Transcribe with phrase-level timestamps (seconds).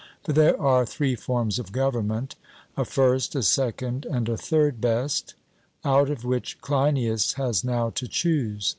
[0.23, 2.33] For there are three forms of government,
[2.75, 5.35] a first, a second, and a third best,
[5.85, 8.67] out of which Cleinias has now to choose.